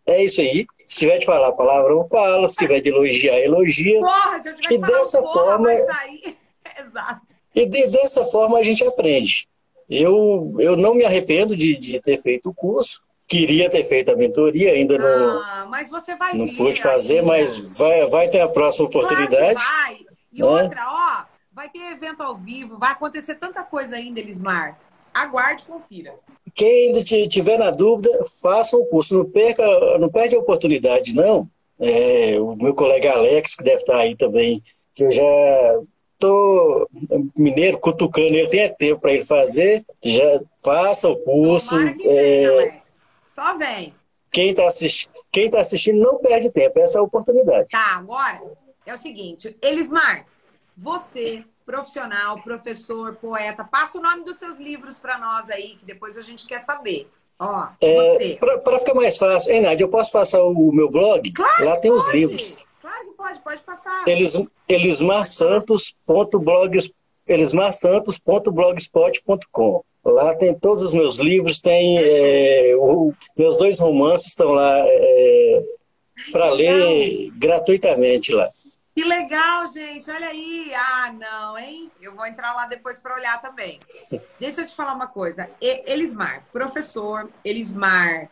[0.07, 0.67] é isso aí.
[0.87, 2.49] Se tiver de falar palavrão, fala.
[2.49, 4.01] Se tiver de elogiar, elogia.
[4.01, 5.71] Porra, se eu tiver e de falar dessa porra, forma,
[6.79, 7.35] Exato.
[7.55, 9.49] E de, dessa forma a gente aprende.
[9.89, 13.03] Eu, eu não me arrependo de, de ter feito o curso.
[13.27, 17.77] Queria ter feito a mentoria, ainda não, ah, mas você vai não pude fazer, mas
[17.77, 19.63] vai, vai ter a próxima oportunidade.
[19.63, 19.99] Claro vai.
[20.33, 20.47] E né?
[20.47, 21.28] outra, ó,
[21.59, 24.79] Vai ter evento ao vivo, vai acontecer tanta coisa ainda, Elismar.
[25.13, 26.15] Aguarde e confira.
[26.55, 28.09] Quem ainda tiver na dúvida,
[28.41, 29.19] faça o curso.
[29.19, 29.67] Não, perca,
[29.99, 31.51] não perde a oportunidade, não.
[31.77, 34.63] É, o meu colega Alex, que deve estar aí também,
[34.95, 35.81] que eu já
[36.17, 36.89] tô
[37.37, 41.77] mineiro cutucando ele, tem tempo para ele fazer, já faça o curso.
[41.77, 42.83] que vem, é, Alex.
[43.27, 43.93] Só vem.
[44.31, 47.71] Quem está assistindo, quem tá assistindo não perde tempo, essa é a oportunidade.
[47.71, 48.43] Tá, agora
[48.87, 50.25] é o seguinte, Elismar,
[50.79, 56.17] você, profissional, professor, poeta, passa o nome dos seus livros para nós aí, que depois
[56.17, 57.11] a gente quer saber.
[57.37, 61.33] Ó, é, Para ficar mais fácil, hein, Nádia, eu posso passar o meu blog?
[61.33, 62.03] Claro Lá tem pode.
[62.03, 62.59] os livros.
[62.81, 64.05] Claro que pode, pode passar.
[64.07, 66.93] Eles, elismarsantos.blogs
[67.27, 74.79] elismarsantos.blogspot.com Lá tem todos os meus livros, tem é, o, meus dois romances estão lá
[74.87, 75.63] é,
[76.33, 78.49] para ler gratuitamente lá.
[78.99, 80.11] Que legal, gente.
[80.11, 80.75] Olha aí.
[80.75, 81.89] Ah, não, hein?
[82.01, 83.79] Eu vou entrar lá depois para olhar também.
[84.41, 85.49] Deixa eu te falar uma coisa.
[85.61, 88.29] Elismar, professor, Elismar,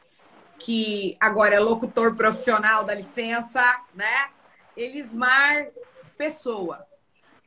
[0.59, 3.62] que agora é locutor profissional, da licença,
[3.94, 4.31] né?
[4.76, 5.68] Elismar
[6.18, 6.85] Pessoa.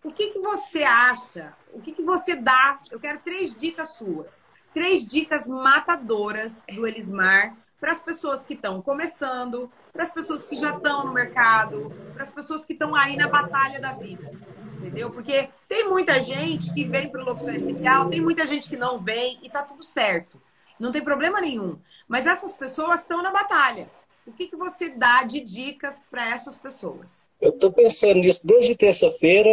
[0.01, 1.53] O que, que você acha?
[1.73, 2.79] O que, que você dá?
[2.89, 4.45] Eu quero três dicas suas.
[4.73, 10.55] Três dicas matadoras do Elismar para as pessoas que estão começando, para as pessoas que
[10.55, 14.31] já estão no mercado, para as pessoas que estão aí na batalha da vida.
[14.77, 15.09] Entendeu?
[15.11, 18.99] Porque tem muita gente que vem para o locução essencial, tem muita gente que não
[18.99, 20.41] vem e tá tudo certo.
[20.79, 21.77] Não tem problema nenhum.
[22.07, 23.89] Mas essas pessoas estão na batalha.
[24.25, 27.25] O que, que você dá de dicas para essas pessoas?
[27.41, 29.49] Eu estou pensando nisso desde terça-feira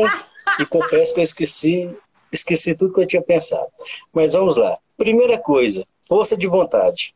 [0.61, 1.97] e confesso que eu esqueci,
[2.31, 3.69] esqueci tudo que eu tinha pensado.
[4.13, 4.79] Mas vamos lá.
[4.97, 7.16] Primeira coisa, força de vontade.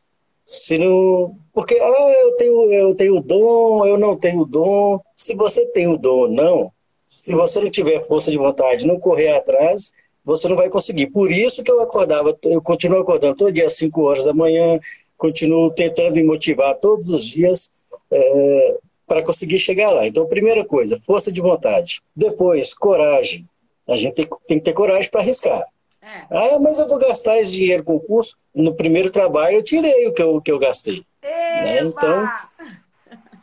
[0.51, 4.99] Se não, porque ah, eu tenho eu tenho dom, eu não tenho dom.
[5.15, 6.69] Se você tem o dom ou não,
[7.09, 9.93] se você não tiver força de vontade, não correr atrás,
[10.25, 11.07] você não vai conseguir.
[11.07, 14.77] Por isso que eu acordava, eu continuo acordando todo dia às 5 horas da manhã,
[15.17, 17.69] continuo tentando me motivar todos os dias
[18.11, 20.05] é, para conseguir chegar lá.
[20.05, 22.01] Então, primeira coisa, força de vontade.
[22.13, 23.47] Depois, coragem.
[23.87, 25.65] A gente tem, tem que ter coragem para arriscar.
[26.01, 26.25] É.
[26.29, 28.35] Ah, mas eu vou gastar esse dinheiro com o curso.
[28.53, 31.03] No primeiro trabalho eu tirei o que eu, que eu gastei.
[31.23, 31.81] Né?
[31.83, 32.27] Então,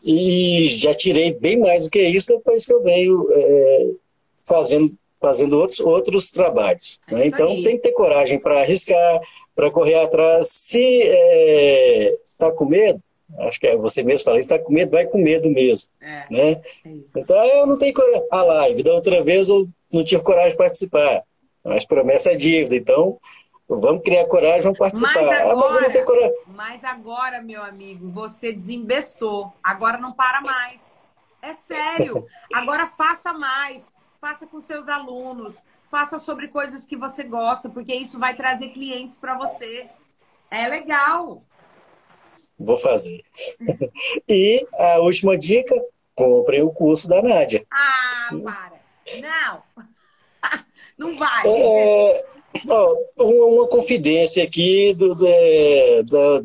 [0.05, 3.91] e já tirei bem mais do que isso depois que eu venho é,
[4.47, 6.99] fazendo, fazendo outros, outros trabalhos.
[7.09, 7.27] É né?
[7.27, 7.63] Então aí.
[7.63, 9.21] tem que ter coragem para arriscar,
[9.55, 10.49] para correr atrás.
[10.49, 13.01] Se está é, tá com medo,
[13.41, 15.89] acho que é você mesmo fala, está com medo, vai com medo mesmo.
[16.01, 16.51] É, né?
[16.85, 18.27] É então eu não tenho coragem.
[18.31, 21.23] A live, da outra vez eu não tive coragem de participar.
[21.65, 23.19] Mas promessa é dívida, então
[23.69, 25.15] vamos criar coragem, vamos participar.
[25.15, 26.35] Mas agora, ah, mas, coragem.
[26.47, 29.53] mas agora, meu amigo, você desembestou.
[29.63, 31.03] Agora não para mais.
[31.43, 32.27] É sério.
[32.53, 33.93] Agora faça mais.
[34.21, 35.65] Faça com seus alunos.
[35.89, 39.89] Faça sobre coisas que você gosta, porque isso vai trazer clientes para você.
[40.51, 41.43] É legal.
[42.59, 43.23] Vou fazer.
[44.29, 45.75] e a última dica:
[46.15, 47.65] comprem o curso da Nádia.
[47.71, 48.81] Ah, para.
[49.21, 49.63] Não.
[50.99, 51.47] Não vai.
[51.47, 52.25] É,
[52.69, 56.43] ó, uma confidência aqui do, é, da,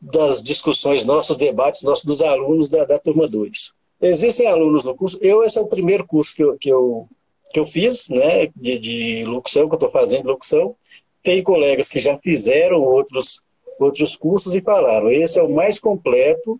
[0.00, 3.72] das discussões, nossos debates, nossos dos alunos da, da turma 2.
[4.00, 7.06] Existem alunos no curso, eu esse é o primeiro curso que eu, que eu,
[7.52, 10.74] que eu fiz, né, de, de locução, que eu estou fazendo locução.
[11.22, 13.42] Tem colegas que já fizeram outros,
[13.78, 16.58] outros cursos e falaram, esse é o mais completo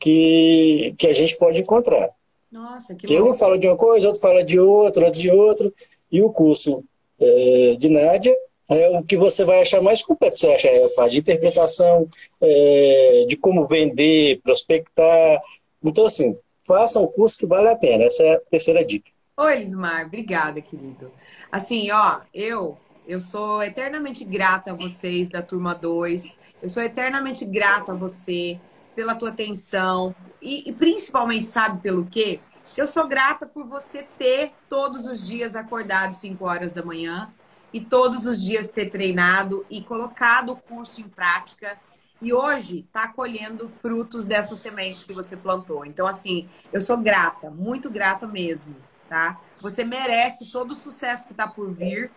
[0.00, 2.10] que, que a gente pode encontrar.
[2.50, 5.74] Nossa, que, que um fala de uma coisa, outro fala de outra, outro de outro.
[6.10, 6.84] E o curso
[7.20, 8.34] é, de Nádia
[8.68, 10.40] é o que você vai achar mais completo.
[10.40, 12.08] Você acha é a parte de interpretação,
[12.40, 15.40] é, de como vender, prospectar.
[15.82, 18.04] Então, assim, faça um curso que vale a pena.
[18.04, 19.10] Essa é a terceira dica.
[19.36, 20.06] Oi, Lismar.
[20.06, 21.12] Obrigada, querido.
[21.52, 26.38] Assim, ó, eu, eu sou eternamente grata a vocês da turma 2.
[26.62, 28.58] Eu sou eternamente grata a você
[28.94, 30.14] pela tua atenção,
[30.46, 32.38] e, e, principalmente, sabe pelo quê?
[32.78, 37.34] Eu sou grata por você ter todos os dias acordado 5 horas da manhã
[37.72, 41.76] e todos os dias ter treinado e colocado o curso em prática.
[42.22, 45.84] E hoje está colhendo frutos dessas sementes que você plantou.
[45.84, 48.76] Então, assim, eu sou grata, muito grata mesmo,
[49.08, 49.40] tá?
[49.56, 52.12] Você merece todo o sucesso que está por vir.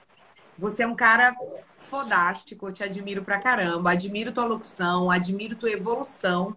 [0.59, 1.33] Você é um cara
[1.77, 6.53] fodástico, eu te admiro pra caramba, admiro tua locução, admiro tua evolução.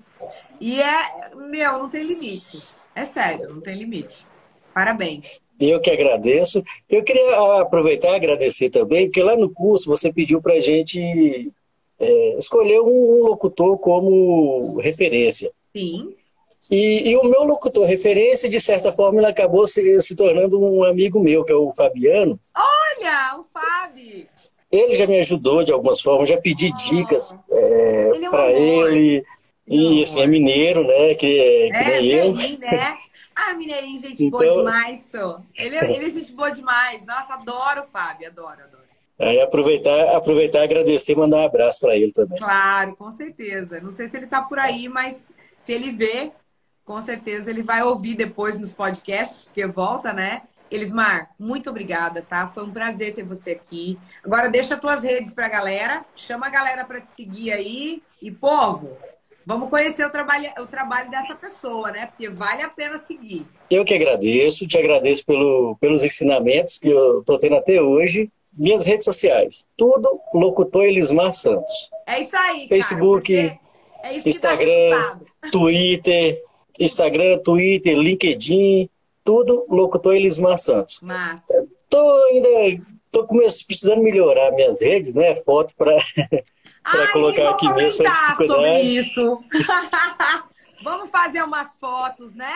[0.61, 2.75] E é, meu, não tem limite.
[2.95, 4.27] É sério, não tem limite.
[4.75, 5.41] Parabéns.
[5.61, 6.65] Eu que agradeço.
[6.91, 11.53] Eu queria aproveitar e agradecer também, porque lá no curso você pediu para a gente
[12.01, 15.53] é, escolher um locutor como referência.
[15.75, 16.17] Sim.
[16.71, 20.83] E, e, o meu locutor referência, de certa forma, ele acabou se, se tornando um
[20.85, 22.41] amigo meu, que é o Fabiano.
[22.57, 23.82] Olha, o Fábio!
[24.73, 28.51] Ele já me ajudou de algumas formas, já pedi dicas é, ele é um para
[28.51, 29.25] ele.
[29.69, 31.15] E é assim, é mineiro, né?
[31.15, 32.35] Que, é, que é, nem eu.
[32.59, 32.99] né?
[33.35, 34.39] Ah, mineirinho, gente então...
[34.39, 35.13] boa demais.
[35.57, 37.05] Ele, é, ele é gente boa demais.
[37.07, 38.83] Nossa, adoro o Fábio, adoro, adoro.
[39.19, 42.39] Aí aproveitar, aproveitar e agradecer e mandar um abraço para ele também.
[42.39, 43.81] Claro, com certeza.
[43.81, 46.33] Não sei se ele está por aí, mas se ele vê,
[46.85, 50.43] com certeza ele vai ouvir depois nos podcasts, porque volta, né?
[50.73, 52.47] Elismar, muito obrigada, tá?
[52.47, 53.99] Foi um prazer ter você aqui.
[54.25, 58.03] Agora deixa as tuas redes para a galera, chama a galera para te seguir aí
[58.23, 58.97] e povo,
[59.45, 62.07] vamos conhecer o trabalho, o trabalho dessa pessoa, né?
[62.07, 63.47] Porque vale a pena seguir.
[63.71, 68.31] Eu que agradeço, te agradeço pelo, pelos ensinamentos que eu estou tendo até hoje.
[68.55, 71.91] Minhas redes sociais, tudo locutor Elismar Santos.
[72.07, 73.59] É isso aí, Facebook, cara,
[74.05, 75.18] é Instagram,
[75.51, 76.43] Twitter,
[76.79, 78.91] Instagram, Twitter, LinkedIn,
[79.25, 81.01] tudo locutor Elismar Santos.
[81.01, 81.66] Massa.
[81.89, 85.35] Tô ainda tô precisando melhorar minhas redes, né?
[85.35, 85.97] Foto para
[86.83, 88.05] para colocar aqui mesmo.
[88.47, 89.45] sobre isso.
[90.83, 92.53] Vamos fazer umas fotos, né?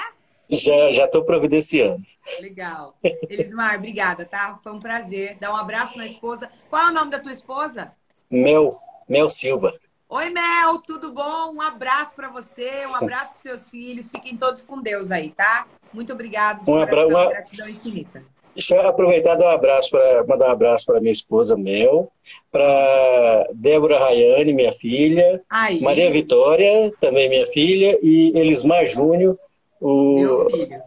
[0.49, 2.03] Já já estou providenciando.
[2.41, 2.97] Legal.
[3.29, 4.59] Elismar, obrigada, tá?
[4.62, 5.37] Foi um prazer.
[5.41, 6.51] Dá um abraço na esposa.
[6.71, 7.93] Qual é o nome da tua esposa?
[8.31, 8.77] Mel,
[9.09, 9.73] Mel Silva.
[10.09, 11.55] Oi, Mel, tudo bom?
[11.55, 14.09] Um abraço para você, um abraço para seus filhos.
[14.09, 15.67] Fiquem todos com Deus aí, tá?
[15.97, 16.62] Muito obrigado.
[16.62, 17.28] De um abraço, uma...
[17.30, 18.22] gratidão infinita.
[18.55, 22.12] Deixa eu aproveitar e dar um abraço para mandar um abraço para minha esposa Mel,
[22.53, 25.80] para Débora Rayane, minha filha, Aí.
[25.80, 29.38] Maria Vitória, também minha filha, e Elismar Júnior,
[29.80, 30.78] o meu filho.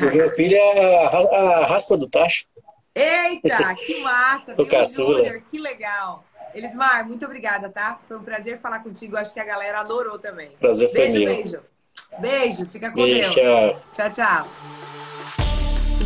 [0.00, 2.46] O meu filho é a, a raspa do tacho.
[2.94, 4.54] Eita, que massa!
[4.56, 5.18] o caçula.
[5.18, 6.24] Júnior, que legal.
[6.54, 8.00] Elismar, muito obrigada, tá?
[8.06, 9.16] Foi um prazer falar contigo.
[9.16, 10.50] Acho que a galera adorou também.
[10.58, 11.34] Prazer foi beijo, meu.
[11.34, 11.60] Beijo,
[12.20, 12.66] beijo.
[12.66, 13.76] Fica com beijo, Deus.
[13.94, 14.10] Tchau.
[14.10, 14.48] Tchau, tchau.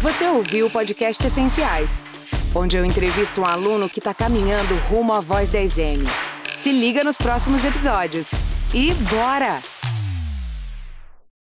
[0.01, 2.07] Você ouviu o podcast Essenciais,
[2.55, 6.07] onde eu entrevisto um aluno que está caminhando rumo à Voz 10M.
[6.55, 8.31] Se liga nos próximos episódios.
[8.73, 9.80] E bora!